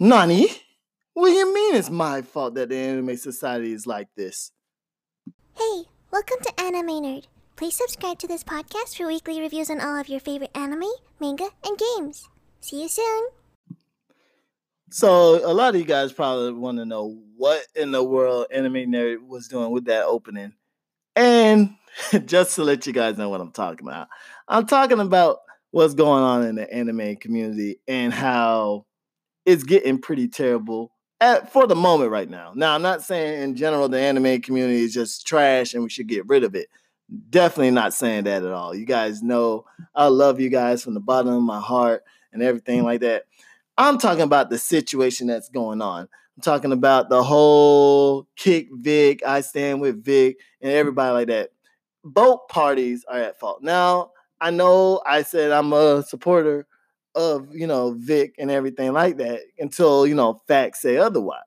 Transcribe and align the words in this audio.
Nani? 0.00 0.48
What 1.12 1.28
do 1.28 1.34
you 1.34 1.54
mean 1.54 1.74
it's 1.74 1.90
my 1.90 2.22
fault 2.22 2.54
that 2.54 2.70
the 2.70 2.76
anime 2.76 3.16
society 3.16 3.72
is 3.72 3.86
like 3.86 4.08
this? 4.16 4.50
Hey, 5.54 5.82
welcome 6.10 6.38
to 6.42 6.60
Anime 6.60 7.02
Nerd. 7.02 7.24
Please 7.56 7.76
subscribe 7.76 8.18
to 8.20 8.26
this 8.26 8.42
podcast 8.42 8.96
for 8.96 9.06
weekly 9.06 9.38
reviews 9.38 9.68
on 9.68 9.80
all 9.80 9.98
of 9.98 10.08
your 10.08 10.18
favorite 10.18 10.50
anime, 10.56 10.90
manga, 11.20 11.50
and 11.64 11.78
games. 11.78 12.28
See 12.60 12.82
you 12.82 12.88
soon. 12.88 13.28
So 14.90 15.46
a 15.48 15.52
lot 15.52 15.74
of 15.74 15.80
you 15.80 15.86
guys 15.86 16.12
probably 16.12 16.54
want 16.54 16.78
to 16.78 16.86
know 16.86 17.18
what 17.36 17.62
in 17.76 17.92
the 17.92 18.02
world 18.02 18.46
Anime 18.50 18.90
Nerd 18.90 19.26
was 19.26 19.46
doing 19.46 19.70
with 19.70 19.84
that 19.84 20.04
opening. 20.04 20.54
And 21.14 21.74
just 22.24 22.54
to 22.56 22.64
let 22.64 22.86
you 22.86 22.94
guys 22.94 23.18
know 23.18 23.28
what 23.28 23.42
I'm 23.42 23.52
talking 23.52 23.86
about, 23.86 24.08
I'm 24.48 24.66
talking 24.66 25.00
about 25.00 25.38
what's 25.70 25.94
going 25.94 26.22
on 26.22 26.46
in 26.46 26.54
the 26.54 26.72
anime 26.72 27.16
community 27.16 27.78
and 27.86 28.12
how 28.12 28.86
it's 29.44 29.64
getting 29.64 29.98
pretty 29.98 30.28
terrible 30.28 30.92
at, 31.20 31.52
for 31.52 31.66
the 31.66 31.76
moment 31.76 32.10
right 32.10 32.28
now. 32.28 32.52
Now, 32.54 32.74
I'm 32.74 32.82
not 32.82 33.02
saying 33.02 33.42
in 33.42 33.56
general 33.56 33.88
the 33.88 34.00
anime 34.00 34.40
community 34.42 34.82
is 34.82 34.92
just 34.92 35.26
trash 35.26 35.74
and 35.74 35.82
we 35.82 35.88
should 35.88 36.08
get 36.08 36.28
rid 36.28 36.44
of 36.44 36.54
it. 36.54 36.68
Definitely 37.30 37.72
not 37.72 37.94
saying 37.94 38.24
that 38.24 38.42
at 38.42 38.52
all. 38.52 38.74
You 38.74 38.86
guys 38.86 39.22
know 39.22 39.64
I 39.94 40.06
love 40.06 40.40
you 40.40 40.48
guys 40.48 40.82
from 40.82 40.94
the 40.94 41.00
bottom 41.00 41.34
of 41.34 41.42
my 41.42 41.60
heart 41.60 42.04
and 42.32 42.42
everything 42.42 42.82
like 42.82 43.00
that. 43.00 43.24
I'm 43.78 43.98
talking 43.98 44.22
about 44.22 44.50
the 44.50 44.58
situation 44.58 45.26
that's 45.26 45.48
going 45.48 45.80
on. 45.80 46.08
I'm 46.36 46.42
talking 46.42 46.72
about 46.72 47.08
the 47.08 47.22
whole 47.22 48.26
kick 48.36 48.68
Vic, 48.72 49.22
I 49.26 49.42
stand 49.42 49.80
with 49.80 50.04
Vic, 50.04 50.38
and 50.60 50.72
everybody 50.72 51.12
like 51.12 51.28
that. 51.28 51.50
Both 52.04 52.48
parties 52.48 53.04
are 53.08 53.18
at 53.18 53.38
fault. 53.38 53.62
Now, 53.62 54.12
I 54.40 54.50
know 54.50 55.00
I 55.06 55.22
said 55.22 55.52
I'm 55.52 55.72
a 55.72 56.02
supporter 56.02 56.66
of, 57.14 57.54
you 57.54 57.66
know, 57.66 57.94
Vic 57.98 58.34
and 58.38 58.50
everything 58.50 58.92
like 58.92 59.18
that 59.18 59.40
until, 59.58 60.06
you 60.06 60.14
know, 60.14 60.40
facts 60.48 60.82
say 60.82 60.96
otherwise. 60.96 61.40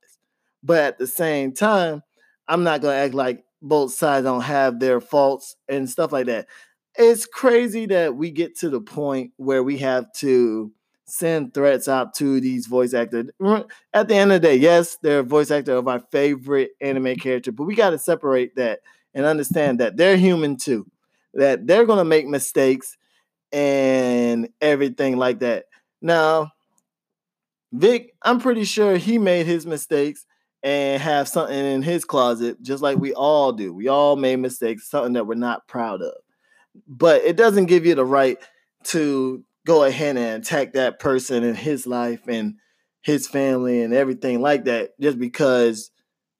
But 0.64 0.80
at 0.80 0.98
the 0.98 1.08
same 1.08 1.54
time, 1.54 2.02
I'm 2.48 2.64
not 2.64 2.82
to 2.82 2.94
act 2.94 3.14
like 3.14 3.44
both 3.62 3.94
sides 3.94 4.26
don't 4.26 4.42
have 4.42 4.80
their 4.80 5.02
faults 5.02 5.56
and 5.68 5.90
stuff 5.90 6.12
like 6.12 6.28
that. 6.28 6.48
It's 6.96 7.26
crazy 7.26 7.86
that 7.88 8.16
we 8.16 8.32
get 8.32 8.58
to 8.60 8.70
the 8.70 8.82
point 8.82 9.32
where 9.38 9.64
we 9.64 9.78
have 9.80 10.12
to 10.18 10.72
send 11.08 11.54
threats 11.54 11.88
out 11.88 12.14
to 12.16 12.40
these 12.40 12.68
voice 12.68 12.94
actors. 12.94 13.30
At 13.94 14.08
the 14.08 14.16
end 14.16 14.32
of 14.32 14.42
the 14.42 14.48
day, 14.48 14.56
yes, 14.56 14.98
they're 15.02 15.24
voice 15.24 15.52
actor 15.52 15.76
of 15.76 15.88
our 15.88 16.00
favorite 16.12 16.72
anime 16.82 17.16
character, 17.16 17.52
but 17.52 17.66
we 17.66 17.76
got 17.76 17.92
to 17.92 18.00
separate 18.00 18.56
that 18.56 18.80
and 19.14 19.26
understand 19.26 19.80
that 19.80 19.98
they're 19.98 20.18
human 20.18 20.58
too. 20.58 20.88
That 21.34 21.68
they're 21.68 21.86
to 21.86 22.06
make 22.06 22.28
mistakes 22.28 22.98
and 23.56 24.50
everything 24.60 25.16
like 25.16 25.40
that. 25.40 25.68
Now, 26.02 26.52
Vic, 27.72 28.14
I'm 28.22 28.42
pretty 28.42 28.66
sure 28.66 28.98
he 28.98 29.18
made 29.18 29.46
his 29.46 29.66
mistakes 29.66 30.26
and 30.62 31.02
have 31.02 31.30
something 31.30 31.58
in 31.58 31.82
his 31.82 32.04
closet, 32.04 32.62
just 32.62 32.84
like 32.84 32.98
we 32.98 33.14
all 33.14 33.54
do. 33.54 33.74
We 33.74 33.88
all 33.88 34.18
made 34.18 34.38
mistakes, 34.38 34.90
something 34.90 35.14
that 35.14 35.26
we're 35.26 35.36
not 35.36 35.70
proud 35.70 36.02
of. 36.02 36.16
But 36.86 37.24
it 37.24 37.38
doesn't 37.38 37.68
give 37.68 37.86
you 37.86 37.96
the 37.96 38.04
right 38.04 38.38
to 38.86 39.46
go 39.66 39.86
ahead 39.86 40.18
and 40.18 40.44
attack 40.44 40.74
that 40.74 41.00
person 41.00 41.46
in 41.46 41.56
his 41.56 41.88
life 41.88 42.28
and 42.28 42.56
his 43.04 43.26
family 43.26 43.82
and 43.82 43.94
everything 43.94 44.42
like 44.42 44.66
that 44.66 45.00
just 45.00 45.18
because 45.18 45.92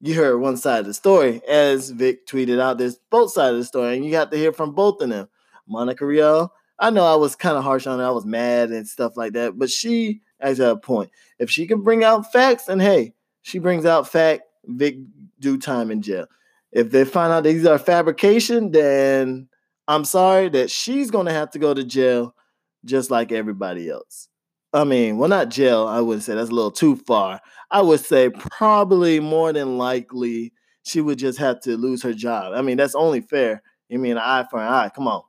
you 0.02 0.16
heard 0.16 0.38
one 0.38 0.58
side 0.58 0.82
of 0.82 0.86
the 0.86 0.94
story. 0.94 1.42
As 1.48 1.92
Vic 1.92 2.28
tweeted 2.28 2.60
out, 2.60 2.78
there's 2.78 3.00
both 3.10 3.32
sides 3.32 3.54
of 3.54 3.60
the 3.60 3.66
story, 3.66 3.96
and 3.96 4.04
you 4.04 4.12
got 4.12 4.32
to 4.32 4.38
hear 4.38 4.52
from 4.52 4.74
both 4.74 5.02
of 5.02 5.08
them. 5.08 5.30
Monica 5.66 6.06
Rial, 6.06 6.52
I 6.80 6.90
know 6.90 7.06
I 7.06 7.16
was 7.16 7.36
kind 7.36 7.58
of 7.58 7.64
harsh 7.64 7.88
on 7.88 8.00
her, 8.00 8.06
I 8.06 8.10
was 8.12 8.26
mad 8.26 8.72
and 8.72 8.88
stuff 8.88 9.16
like 9.16 9.34
that, 9.34 9.58
but 9.58 9.70
she 9.70 10.22
has 10.40 10.60
a 10.60 10.76
point. 10.76 11.10
If 11.40 11.50
she 11.50 11.68
can 11.68 11.82
bring 11.82 12.04
out 12.04 12.32
facts, 12.32 12.68
and 12.68 12.82
hey, 12.82 13.14
she 13.42 13.60
brings 13.60 13.86
out 13.86 14.10
fact, 14.10 14.44
Vic 14.66 14.98
do 15.40 15.58
time 15.58 15.92
in 15.92 16.02
jail. 16.02 16.26
If 16.72 16.92
they 16.92 17.06
find 17.06 17.32
out 17.32 17.44
these 17.44 17.66
are 17.66 17.78
fabrication, 17.78 18.72
then 18.72 19.48
I'm 19.88 20.04
sorry 20.06 20.50
that 20.50 20.70
she's 20.70 21.12
gonna 21.12 21.32
have 21.32 21.52
to 21.52 21.60
go 21.60 21.74
to 21.74 21.84
jail 21.84 22.36
just 22.84 23.12
like 23.12 23.32
everybody 23.32 23.90
else. 23.90 24.28
I 24.74 24.84
mean, 24.84 25.18
well, 25.18 25.30
not 25.30 25.50
jail, 25.50 25.88
I 25.88 26.02
wouldn't 26.02 26.24
say 26.24 26.36
that's 26.36 26.50
a 26.50 26.54
little 26.54 26.72
too 26.72 26.98
far. 26.98 27.40
I 27.72 27.82
would 27.82 28.02
say 28.02 28.30
probably 28.30 29.20
more 29.22 29.54
than 29.54 29.78
likely 29.78 30.52
she 30.84 31.00
would 31.02 31.18
just 31.18 31.40
have 31.40 31.62
to 31.62 31.78
lose 31.78 32.04
her 32.04 32.14
job. 32.14 32.54
I 32.54 32.62
mean, 32.62 32.78
that's 32.78 32.96
only 32.96 33.22
fair. 33.22 33.64
You 33.90 34.00
mean 34.00 34.14
an 34.14 34.18
eye 34.18 34.46
for 34.50 34.60
an 34.60 34.68
eye? 34.68 34.90
Come 34.94 35.08
on. 35.08 35.24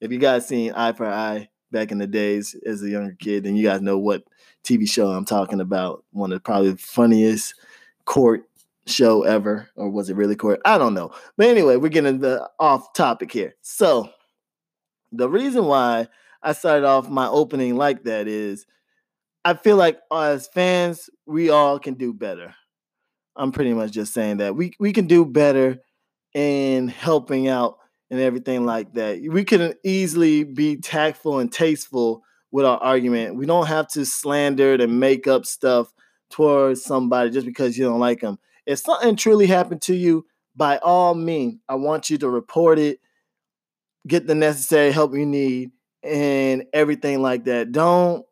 If 0.00 0.10
you 0.10 0.18
guys 0.18 0.46
seen 0.46 0.72
Eye 0.72 0.92
for 0.92 1.06
Eye 1.06 1.48
back 1.70 1.92
in 1.92 1.98
the 1.98 2.06
days 2.06 2.56
as 2.66 2.82
a 2.82 2.88
younger 2.88 3.16
kid, 3.18 3.44
then 3.44 3.56
you 3.56 3.64
guys 3.64 3.80
know 3.80 3.98
what 3.98 4.24
TV 4.64 4.88
show 4.88 5.08
I'm 5.08 5.24
talking 5.24 5.60
about. 5.60 6.04
One 6.12 6.32
of 6.32 6.36
the 6.36 6.42
probably 6.42 6.76
funniest 6.76 7.54
court 8.04 8.44
show 8.86 9.22
ever, 9.22 9.68
or 9.76 9.90
was 9.90 10.10
it 10.10 10.16
really 10.16 10.36
court? 10.36 10.60
I 10.64 10.78
don't 10.78 10.94
know. 10.94 11.12
But 11.36 11.48
anyway, 11.48 11.76
we're 11.76 11.88
getting 11.88 12.18
the 12.18 12.48
off 12.58 12.92
topic 12.92 13.30
here. 13.32 13.54
So 13.62 14.10
the 15.12 15.28
reason 15.28 15.64
why 15.66 16.08
I 16.42 16.52
started 16.52 16.86
off 16.86 17.08
my 17.08 17.28
opening 17.28 17.76
like 17.76 18.04
that 18.04 18.26
is 18.26 18.66
I 19.44 19.54
feel 19.54 19.76
like 19.76 19.98
as 20.12 20.48
fans, 20.48 21.10
we 21.26 21.50
all 21.50 21.78
can 21.78 21.94
do 21.94 22.12
better. 22.12 22.54
I'm 23.36 23.52
pretty 23.52 23.72
much 23.72 23.92
just 23.92 24.12
saying 24.12 24.38
that 24.38 24.54
we 24.56 24.72
we 24.78 24.92
can 24.92 25.06
do 25.06 25.24
better 25.24 25.78
in 26.34 26.88
helping 26.88 27.48
out 27.48 27.78
and 28.10 28.20
everything 28.20 28.66
like 28.66 28.92
that. 28.94 29.20
We 29.22 29.44
can 29.44 29.74
easily 29.84 30.44
be 30.44 30.76
tactful 30.76 31.38
and 31.38 31.52
tasteful 31.52 32.22
with 32.50 32.64
our 32.66 32.78
argument. 32.78 33.36
We 33.36 33.46
don't 33.46 33.66
have 33.66 33.88
to 33.88 34.04
slander 34.04 34.74
and 34.74 34.98
make 34.98 35.26
up 35.26 35.46
stuff 35.46 35.92
towards 36.30 36.82
somebody 36.82 37.30
just 37.30 37.46
because 37.46 37.78
you 37.78 37.84
don't 37.84 38.00
like 38.00 38.20
them. 38.20 38.38
If 38.66 38.80
something 38.80 39.16
truly 39.16 39.46
happened 39.46 39.82
to 39.82 39.94
you, 39.94 40.26
by 40.56 40.78
all 40.78 41.14
means, 41.14 41.60
I 41.68 41.76
want 41.76 42.10
you 42.10 42.18
to 42.18 42.28
report 42.28 42.78
it, 42.78 43.00
get 44.06 44.26
the 44.26 44.34
necessary 44.34 44.90
help 44.90 45.14
you 45.14 45.26
need, 45.26 45.70
and 46.02 46.64
everything 46.72 47.22
like 47.22 47.44
that. 47.44 47.72
Don't 47.72 48.24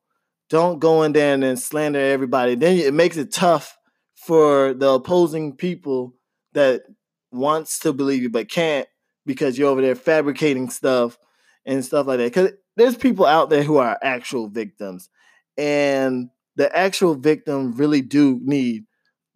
don't 0.49 0.79
go 0.79 1.03
in 1.03 1.13
there 1.13 1.35
and 1.35 1.43
then 1.43 1.57
slander 1.57 2.01
everybody. 2.01 2.55
Then 2.55 2.79
it 2.79 2.95
makes 2.95 3.19
it 3.19 3.31
tough 3.31 3.77
for 4.15 4.73
the 4.73 4.91
opposing 4.91 5.55
people 5.55 6.15
that 6.55 6.83
wants 7.31 7.79
to 7.81 7.93
believe 7.93 8.23
you 8.23 8.31
but 8.31 8.49
can't 8.49 8.89
because 9.29 9.57
you're 9.57 9.69
over 9.69 9.83
there 9.83 9.95
fabricating 9.95 10.71
stuff 10.71 11.17
and 11.65 11.85
stuff 11.85 12.09
like 12.09 12.19
that. 12.19 12.35
Because 12.35 12.51
there's 12.77 12.97
people 12.97 13.27
out 13.27 13.51
there 13.51 13.63
who 13.63 13.77
are 13.77 13.97
actual 14.03 14.49
victims, 14.49 15.09
and 15.57 16.31
the 16.57 16.75
actual 16.77 17.15
victim 17.15 17.75
really 17.75 18.01
do 18.01 18.41
need 18.43 18.87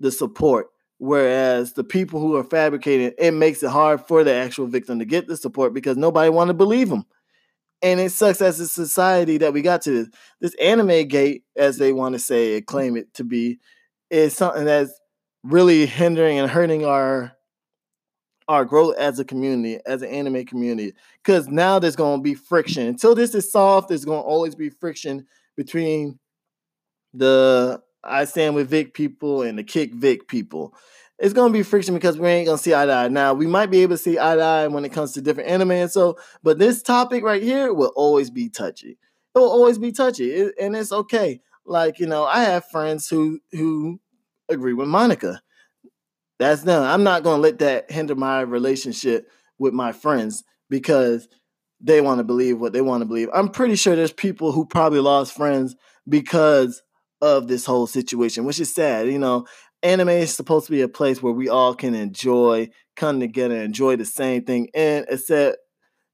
the 0.00 0.10
support. 0.10 0.66
Whereas 0.98 1.74
the 1.74 1.84
people 1.84 2.20
who 2.20 2.36
are 2.36 2.44
fabricating, 2.44 3.12
it 3.18 3.32
makes 3.32 3.62
it 3.62 3.70
hard 3.70 4.06
for 4.06 4.24
the 4.24 4.32
actual 4.32 4.66
victim 4.66 5.00
to 5.00 5.04
get 5.04 5.26
the 5.26 5.36
support 5.36 5.74
because 5.74 5.96
nobody 5.96 6.30
want 6.30 6.48
to 6.48 6.54
believe 6.54 6.88
them. 6.88 7.04
And 7.82 7.98
it 7.98 8.12
sucks 8.12 8.40
as 8.40 8.60
a 8.60 8.68
society 8.68 9.38
that 9.38 9.52
we 9.52 9.62
got 9.62 9.82
to 9.82 9.90
this. 9.90 10.08
This 10.40 10.54
anime 10.54 11.08
gate, 11.08 11.42
as 11.56 11.78
they 11.78 11.92
want 11.92 12.14
to 12.14 12.20
say 12.20 12.56
and 12.56 12.66
claim 12.66 12.96
it 12.96 13.12
to 13.14 13.24
be, 13.24 13.58
is 14.10 14.34
something 14.34 14.64
that's 14.64 14.92
really 15.42 15.86
hindering 15.86 16.38
and 16.38 16.48
hurting 16.48 16.84
our 16.86 17.32
our 18.48 18.64
growth 18.64 18.96
as 18.96 19.18
a 19.18 19.24
community, 19.24 19.78
as 19.86 20.02
an 20.02 20.08
anime 20.08 20.44
community. 20.44 20.94
Because 21.22 21.48
now 21.48 21.78
there's 21.78 21.96
going 21.96 22.20
to 22.20 22.22
be 22.22 22.34
friction. 22.34 22.86
Until 22.86 23.14
this 23.14 23.34
is 23.34 23.50
solved, 23.50 23.88
there's 23.88 24.04
going 24.04 24.22
to 24.22 24.26
always 24.26 24.54
be 24.54 24.70
friction 24.70 25.26
between 25.56 26.18
the 27.14 27.82
I 28.04 28.24
stand 28.24 28.54
with 28.54 28.68
Vic 28.68 28.94
people 28.94 29.42
and 29.42 29.56
the 29.58 29.62
kick 29.62 29.94
Vic 29.94 30.26
people 30.26 30.74
it's 31.22 31.32
gonna 31.32 31.52
be 31.52 31.62
friction 31.62 31.94
because 31.94 32.18
we 32.18 32.28
ain't 32.28 32.46
gonna 32.46 32.58
see 32.58 32.74
eye 32.74 32.84
to 32.84 32.92
eye. 32.92 33.08
Now 33.08 33.32
we 33.32 33.46
might 33.46 33.70
be 33.70 33.82
able 33.82 33.94
to 33.94 34.02
see 34.02 34.18
eye 34.18 34.34
to 34.34 34.42
eye 34.42 34.66
when 34.66 34.84
it 34.84 34.92
comes 34.92 35.12
to 35.12 35.22
different 35.22 35.48
anime 35.48 35.70
and 35.70 35.90
so, 35.90 36.18
but 36.42 36.58
this 36.58 36.82
topic 36.82 37.22
right 37.22 37.40
here 37.42 37.72
will 37.72 37.92
always 37.94 38.28
be 38.28 38.48
touchy. 38.48 38.98
It 39.34 39.38
will 39.38 39.48
always 39.48 39.78
be 39.78 39.92
touchy, 39.92 40.32
it, 40.32 40.54
and 40.60 40.74
it's 40.74 40.90
okay. 40.90 41.40
Like 41.64 42.00
you 42.00 42.06
know, 42.06 42.24
I 42.24 42.42
have 42.42 42.64
friends 42.70 43.08
who 43.08 43.38
who 43.52 44.00
agree 44.48 44.72
with 44.72 44.88
Monica. 44.88 45.40
That's 46.38 46.62
them. 46.62 46.82
I'm 46.82 47.04
not 47.04 47.22
gonna 47.22 47.42
let 47.42 47.58
that 47.60 47.90
hinder 47.90 48.14
my 48.14 48.40
relationship 48.40 49.28
with 49.58 49.74
my 49.74 49.92
friends 49.92 50.42
because 50.68 51.28
they 51.80 52.00
want 52.00 52.18
to 52.18 52.24
believe 52.24 52.58
what 52.58 52.72
they 52.72 52.80
want 52.80 53.02
to 53.02 53.06
believe. 53.06 53.28
I'm 53.34 53.48
pretty 53.48 53.76
sure 53.76 53.96
there's 53.96 54.12
people 54.12 54.52
who 54.52 54.64
probably 54.64 55.00
lost 55.00 55.36
friends 55.36 55.74
because 56.08 56.82
of 57.20 57.48
this 57.48 57.64
whole 57.64 57.86
situation, 57.86 58.44
which 58.44 58.60
is 58.60 58.74
sad. 58.74 59.08
You 59.08 59.18
know, 59.18 59.46
anime 59.82 60.08
is 60.10 60.34
supposed 60.34 60.66
to 60.66 60.72
be 60.72 60.82
a 60.82 60.88
place 60.88 61.22
where 61.22 61.32
we 61.32 61.48
all 61.48 61.74
can 61.74 61.94
enjoy, 61.94 62.70
come 62.96 63.20
together, 63.20 63.56
enjoy 63.56 63.96
the 63.96 64.04
same 64.04 64.44
thing, 64.44 64.68
and 64.74 65.06
accept, 65.10 65.58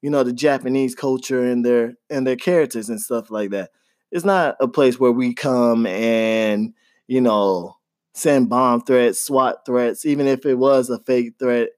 you 0.03 0.11
know, 0.11 0.23
the 0.23 0.33
Japanese 0.33 0.95
culture 0.95 1.43
and 1.45 1.65
their 1.65 1.95
and 2.11 2.27
their 2.27 2.37
characters 2.37 2.89
and 2.89 3.01
stuff 3.01 3.31
like 3.31 3.51
that. 3.51 3.71
It's 4.11 4.25
not 4.25 4.57
a 4.61 4.69
place 4.69 4.99
where 4.99 5.13
we 5.13 5.35
come 5.35 5.87
and, 5.87 6.73
you 7.07 7.21
know, 7.21 7.78
send 8.15 8.49
bomb 8.49 8.83
threats, 8.83 9.21
SWAT 9.21 9.65
threats, 9.65 10.05
even 10.05 10.27
if 10.27 10.45
it 10.47 10.57
was 10.57 10.91
a 10.91 10.99
fake 11.01 11.35
threat. 11.39 11.71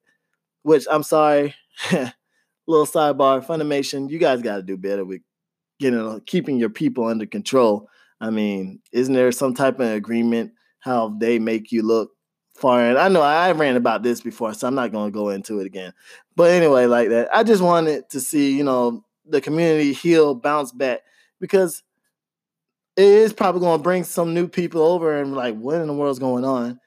Which 0.62 0.86
I'm 0.90 1.02
sorry, 1.02 1.54
little 2.66 2.86
sidebar, 2.86 3.44
Funimation, 3.44 4.10
you 4.10 4.18
guys 4.18 4.42
got 4.42 4.56
to 4.56 4.62
do 4.62 4.76
better 4.76 5.04
with 5.04 5.22
getting 5.78 6.20
keeping 6.26 6.58
your 6.58 6.68
people 6.70 7.06
under 7.06 7.26
control. 7.26 7.88
I 8.20 8.30
mean, 8.30 8.80
isn't 8.92 9.14
there 9.14 9.32
some 9.32 9.54
type 9.54 9.80
of 9.80 9.88
agreement 9.88 10.52
how 10.80 11.16
they 11.18 11.38
make 11.38 11.72
you 11.72 11.82
look 11.82 12.10
foreign? 12.54 12.96
I 12.98 13.08
know 13.08 13.22
I 13.22 13.52
ran 13.52 13.76
about 13.76 14.02
this 14.02 14.20
before, 14.20 14.52
so 14.52 14.68
I'm 14.68 14.74
not 14.74 14.92
going 14.92 15.10
to 15.10 15.14
go 15.14 15.30
into 15.30 15.60
it 15.60 15.66
again. 15.66 15.94
But 16.36 16.50
anyway, 16.50 16.86
like 16.86 17.08
that, 17.08 17.34
I 17.34 17.42
just 17.42 17.62
wanted 17.62 18.08
to 18.10 18.20
see, 18.20 18.56
you 18.56 18.64
know, 18.64 19.04
the 19.26 19.40
community 19.40 19.92
heal, 19.92 20.34
bounce 20.34 20.72
back 20.72 21.00
because 21.40 21.82
it 22.96 23.04
is 23.04 23.32
probably 23.32 23.60
going 23.60 23.78
to 23.78 23.82
bring 23.82 24.04
some 24.04 24.34
new 24.34 24.48
people 24.48 24.82
over 24.82 25.20
and 25.20 25.34
like, 25.34 25.56
what 25.56 25.80
in 25.80 25.86
the 25.86 25.94
world's 25.94 26.18
going 26.18 26.44
on? 26.44 26.80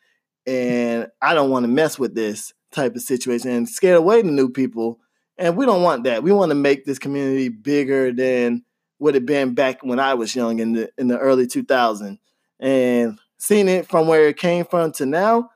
And 0.45 1.07
I 1.21 1.33
don't 1.33 1.50
want 1.50 1.63
to 1.63 1.71
mess 1.71 1.97
with 1.97 2.13
this 2.15 2.53
type 2.71 2.95
of 2.95 3.01
situation 3.01 3.51
and 3.51 3.69
scare 3.69 3.95
away 3.95 4.21
the 4.21 4.31
new 4.31 4.50
people. 4.50 5.00
And 5.38 5.55
we 5.55 5.65
don't 5.65 5.83
want 5.83 6.03
that. 6.03 6.23
We 6.23 6.31
want 6.31 6.51
to 6.51 6.55
make 6.55 6.85
this 6.85 7.00
community 7.00 7.50
bigger 7.50 8.11
than 8.11 8.63
what 8.97 9.15
it 9.15 9.25
been 9.25 9.53
back 9.53 9.83
when 9.83 10.00
I 10.00 10.13
was 10.13 10.35
young 10.35 10.59
in 10.59 10.73
the 10.73 10.89
in 10.97 11.07
the 11.07 11.17
early 11.17 11.47
2000s. 11.47 12.17
And 12.59 13.19
seeing 13.38 13.67
it 13.67 13.88
from 13.88 14.07
where 14.07 14.27
it 14.27 14.38
came 14.38 14.65
from 14.65 14.91
to 14.94 15.06
now, 15.06 15.49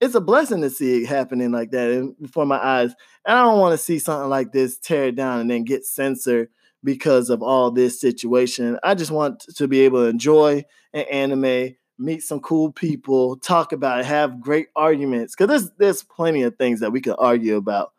it's 0.00 0.14
a 0.14 0.20
blessing 0.20 0.62
to 0.62 0.70
see 0.70 1.02
it 1.02 1.06
happening 1.06 1.50
like 1.50 1.70
that 1.72 2.14
before 2.20 2.46
my 2.46 2.62
eyes. 2.64 2.94
And 3.26 3.36
I 3.38 3.42
don't 3.42 3.60
want 3.60 3.72
to 3.72 3.84
see 3.84 3.98
something 3.98 4.30
like 4.30 4.52
this 4.52 4.78
tear 4.78 5.06
it 5.06 5.16
down 5.16 5.40
and 5.40 5.50
then 5.50 5.64
get 5.64 5.84
censored 5.84 6.48
because 6.86 7.28
of 7.30 7.42
all 7.42 7.72
this 7.72 8.00
situation. 8.00 8.78
I 8.84 8.94
just 8.94 9.10
want 9.10 9.40
to 9.40 9.66
be 9.68 9.80
able 9.80 10.04
to 10.04 10.08
enjoy 10.08 10.64
an 10.94 11.04
anime, 11.10 11.74
meet 11.98 12.22
some 12.22 12.40
cool 12.40 12.70
people, 12.70 13.36
talk 13.38 13.72
about 13.72 14.00
it, 14.00 14.06
have 14.06 14.40
great 14.40 14.68
arguments. 14.76 15.34
Because 15.34 15.48
there's 15.48 15.70
there's 15.78 16.02
plenty 16.04 16.42
of 16.42 16.56
things 16.56 16.80
that 16.80 16.92
we 16.92 17.00
could 17.00 17.16
argue 17.18 17.56
about 17.56 17.92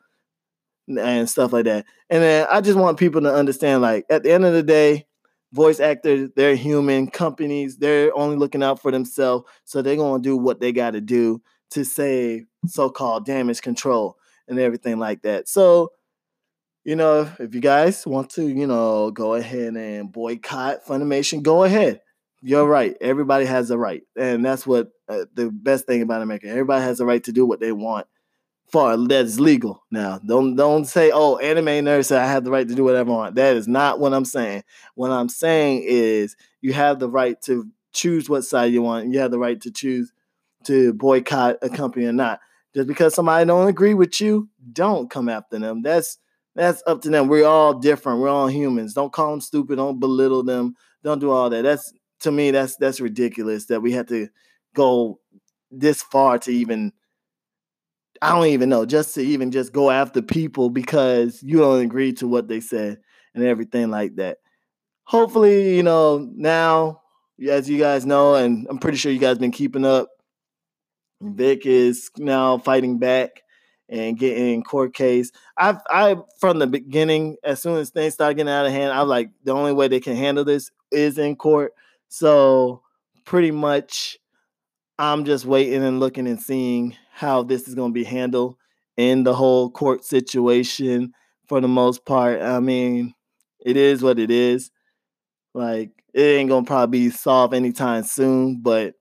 and 0.87 1.29
stuff 1.29 1.51
like 1.51 1.65
that. 1.65 1.85
And 2.09 2.23
then 2.23 2.47
I 2.49 2.61
just 2.61 2.79
want 2.79 2.97
people 2.97 3.21
to 3.21 3.33
understand, 3.33 3.81
like, 3.81 4.05
at 4.09 4.23
the 4.23 4.31
end 4.31 4.45
of 4.45 4.53
the 4.53 4.63
day, 4.63 5.05
voice 5.51 5.81
actors, 5.81 6.29
they're 6.37 6.55
human. 6.55 7.11
Companies, 7.11 7.77
they're 7.77 8.15
only 8.17 8.37
looking 8.37 8.63
out 8.63 8.81
for 8.81 8.91
themselves. 8.91 9.45
So 9.65 9.81
they're 9.81 9.97
gonna 9.97 10.23
do 10.23 10.37
what 10.37 10.61
they 10.61 10.71
gotta 10.71 11.01
do 11.01 11.41
to 11.71 11.83
save 11.83 12.45
so-called 12.65 13.25
damage 13.25 13.61
control 13.61 14.17
and 14.47 14.57
everything 14.57 14.97
like 14.97 15.23
that. 15.23 15.49
So, 15.49 15.91
you 16.87 16.95
know, 16.95 17.29
if 17.37 17.53
you 17.53 17.59
guys 17.59 18.07
want 18.07 18.29
to, 18.29 18.47
you 18.47 18.65
know, 18.65 19.11
go 19.11 19.33
ahead 19.33 19.75
and 19.75 20.09
boycott 20.09 20.85
Funimation, 20.85 21.43
go 21.43 21.65
ahead. 21.65 21.99
You're 22.41 22.65
right. 22.65 22.95
Everybody 23.01 23.43
has 23.43 23.69
a 23.71 23.77
right, 23.77 24.03
and 24.15 24.45
that's 24.45 24.65
what 24.65 24.91
uh, 25.09 25.25
the 25.33 25.51
best 25.51 25.85
thing 25.85 26.01
about 26.01 26.21
America. 26.21 26.47
Everybody 26.47 26.85
has 26.85 27.01
a 27.01 27.05
right 27.05 27.21
to 27.25 27.33
do 27.33 27.45
what 27.45 27.59
they 27.59 27.73
want 27.73 28.07
far 28.71 28.95
that's 28.95 29.37
legal. 29.37 29.83
Now, 29.91 30.19
don't 30.19 30.55
don't 30.55 30.85
say, 30.85 31.11
"Oh, 31.13 31.35
anime 31.35 31.65
nerd 31.65 32.05
said 32.05 32.21
I 32.21 32.27
have 32.27 32.45
the 32.45 32.51
right 32.51 32.65
to 32.65 32.75
do 32.75 32.85
whatever 32.85 33.11
I 33.11 33.15
want." 33.15 33.35
That 33.35 33.57
is 33.57 33.67
not 33.67 33.99
what 33.99 34.13
I'm 34.13 34.23
saying. 34.23 34.63
What 34.95 35.11
I'm 35.11 35.27
saying 35.27 35.83
is 35.85 36.37
you 36.61 36.71
have 36.71 36.99
the 36.99 37.09
right 37.09 37.41
to 37.41 37.67
choose 37.91 38.29
what 38.29 38.45
side 38.45 38.71
you 38.71 38.81
want. 38.81 39.11
You 39.11 39.19
have 39.19 39.31
the 39.31 39.39
right 39.39 39.59
to 39.59 39.71
choose 39.71 40.13
to 40.63 40.93
boycott 40.93 41.57
a 41.61 41.67
company 41.67 42.05
or 42.05 42.13
not. 42.13 42.39
Just 42.73 42.87
because 42.87 43.13
somebody 43.13 43.45
don't 43.45 43.67
agree 43.67 43.93
with 43.93 44.21
you, 44.21 44.47
don't 44.71 45.09
come 45.09 45.27
after 45.27 45.59
them. 45.59 45.81
That's 45.81 46.17
that's 46.57 46.81
up 46.87 47.01
to 47.03 47.09
them. 47.09 47.27
We're 47.27 47.45
all 47.45 47.75
different. 47.75 48.19
We're 48.19 48.29
all 48.29 48.47
humans. 48.47 48.93
Don't 48.93 49.13
call 49.13 49.31
them 49.31 49.41
stupid. 49.41 49.75
Don't 49.75 49.99
belittle 49.99 50.43
them. 50.43 50.75
Don't 51.03 51.19
do 51.19 51.29
all 51.29 51.49
that. 51.51 51.61
That's 51.61 51.93
to 52.21 52.31
me. 52.31 52.51
That's 52.51 52.75
that's 52.77 52.99
ridiculous 52.99 53.67
that 53.67 53.81
we 53.81 53.91
have 53.91 54.07
to 54.07 54.27
go 54.73 55.19
this 55.69 56.01
far 56.01 56.39
to 56.39 56.51
even 56.51 56.91
I 58.21 58.35
don't 58.35 58.47
even 58.47 58.69
know, 58.69 58.85
just 58.85 59.13
to 59.15 59.21
even 59.21 59.51
just 59.51 59.71
go 59.71 59.91
after 59.91 60.23
people 60.23 60.71
because 60.71 61.41
you 61.43 61.59
don't 61.59 61.81
agree 61.81 62.13
to 62.13 62.27
what 62.27 62.47
they 62.47 62.59
said 62.59 62.97
and 63.35 63.43
everything 63.43 63.91
like 63.91 64.15
that. 64.15 64.39
Hopefully, 65.03 65.75
you 65.75 65.83
know, 65.83 66.27
now, 66.35 67.01
as 67.47 67.69
you 67.69 67.77
guys 67.77 68.05
know, 68.05 68.33
and 68.33 68.65
I'm 68.69 68.79
pretty 68.79 68.97
sure 68.97 69.11
you 69.11 69.19
guys 69.19 69.37
been 69.37 69.51
keeping 69.51 69.85
up, 69.85 70.09
Vic 71.21 71.67
is 71.67 72.09
now 72.17 72.57
fighting 72.57 72.97
back 72.97 73.43
and 73.89 74.17
getting 74.17 74.53
in 74.53 74.63
court 74.63 74.93
case. 74.93 75.31
I've 75.57 75.77
I 75.89 76.17
from 76.39 76.59
the 76.59 76.67
beginning, 76.67 77.37
as 77.43 77.61
soon 77.61 77.77
as 77.77 77.89
things 77.89 78.13
started 78.13 78.35
getting 78.35 78.51
out 78.51 78.65
of 78.65 78.71
hand, 78.71 78.91
I'm 78.91 79.07
like, 79.07 79.29
the 79.43 79.53
only 79.53 79.73
way 79.73 79.87
they 79.87 79.99
can 79.99 80.15
handle 80.15 80.43
this 80.43 80.71
is 80.91 81.17
in 81.17 81.35
court. 81.35 81.73
So 82.09 82.81
pretty 83.25 83.51
much 83.51 84.17
I'm 84.99 85.25
just 85.25 85.45
waiting 85.45 85.83
and 85.83 85.99
looking 85.99 86.27
and 86.27 86.41
seeing 86.41 86.95
how 87.11 87.43
this 87.43 87.67
is 87.67 87.75
going 87.75 87.91
to 87.91 87.93
be 87.93 88.03
handled 88.03 88.55
in 88.95 89.23
the 89.23 89.33
whole 89.33 89.69
court 89.69 90.03
situation 90.03 91.13
for 91.47 91.61
the 91.61 91.67
most 91.67 92.05
part. 92.05 92.41
I 92.41 92.59
mean, 92.59 93.13
it 93.63 93.77
is 93.77 94.01
what 94.01 94.19
it 94.19 94.31
is. 94.31 94.71
Like, 95.53 95.91
it 96.13 96.21
ain't 96.21 96.49
to 96.49 96.67
probably 96.67 96.99
be 96.99 97.09
solved 97.09 97.53
anytime 97.53 98.03
soon, 98.03 98.61
but 98.61 98.95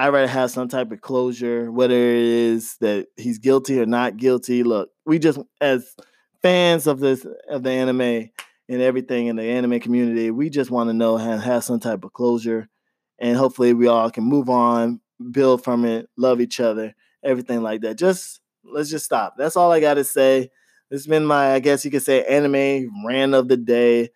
I'd 0.00 0.14
rather 0.14 0.28
have 0.28 0.50
some 0.50 0.68
type 0.68 0.92
of 0.92 1.02
closure, 1.02 1.70
whether 1.70 1.94
it 1.94 2.24
is 2.24 2.78
that 2.80 3.08
he's 3.18 3.38
guilty 3.38 3.78
or 3.78 3.84
not 3.84 4.16
guilty. 4.16 4.62
Look, 4.62 4.88
we 5.04 5.18
just, 5.18 5.38
as 5.60 5.94
fans 6.40 6.86
of 6.86 7.00
this, 7.00 7.26
of 7.50 7.62
the 7.62 7.70
anime 7.70 8.00
and 8.00 8.80
everything 8.80 9.26
in 9.26 9.36
the 9.36 9.42
anime 9.42 9.78
community, 9.78 10.30
we 10.30 10.48
just 10.48 10.70
want 10.70 10.88
to 10.88 10.94
know 10.94 11.18
and 11.18 11.42
have 11.42 11.64
some 11.64 11.80
type 11.80 12.02
of 12.02 12.14
closure. 12.14 12.70
And 13.18 13.36
hopefully 13.36 13.74
we 13.74 13.88
all 13.88 14.10
can 14.10 14.24
move 14.24 14.48
on, 14.48 15.02
build 15.32 15.62
from 15.62 15.84
it, 15.84 16.08
love 16.16 16.40
each 16.40 16.60
other, 16.60 16.94
everything 17.22 17.60
like 17.60 17.82
that. 17.82 17.98
Just 17.98 18.40
let's 18.64 18.88
just 18.88 19.04
stop. 19.04 19.34
That's 19.36 19.54
all 19.54 19.70
I 19.70 19.80
got 19.80 19.94
to 19.94 20.04
say. 20.04 20.50
This 20.88 21.02
has 21.02 21.06
been 21.08 21.26
my, 21.26 21.52
I 21.52 21.58
guess 21.58 21.84
you 21.84 21.90
could 21.90 22.02
say, 22.02 22.24
anime 22.24 22.88
rant 23.04 23.34
of 23.34 23.48
the 23.48 23.58
day 23.58 24.08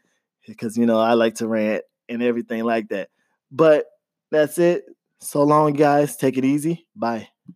because 0.47 0.79
you 0.79 0.87
know 0.87 0.99
I 0.99 1.13
like 1.13 1.35
to 1.37 1.47
rant 1.47 1.85
and 2.09 2.23
everything 2.23 2.65
like 2.65 2.89
that. 2.89 3.11
But 3.51 3.85
that's 4.31 4.57
it. 4.57 4.85
So 5.21 5.43
long, 5.43 5.73
guys. 5.73 6.17
Take 6.17 6.37
it 6.39 6.45
easy. 6.45 6.87
Bye. 6.95 7.34